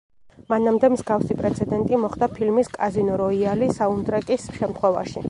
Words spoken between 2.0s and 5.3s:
მოხდა ფილმის „კაზინო როიალი“ საუნდტრეკის შემთხვევაში.